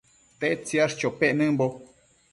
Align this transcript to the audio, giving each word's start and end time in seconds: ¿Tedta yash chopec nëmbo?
¿Tedta 0.39 0.73
yash 0.77 0.95
chopec 0.99 1.33
nëmbo? 1.37 1.65